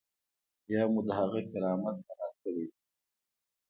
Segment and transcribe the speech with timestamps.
[0.71, 2.77] یا مو د هغه کرامت مراعات کړی دی.